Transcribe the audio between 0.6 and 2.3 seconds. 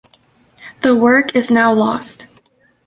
The work is now lost.